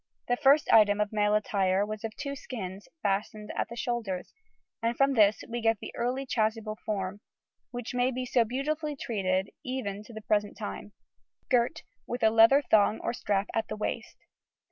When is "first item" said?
0.35-0.99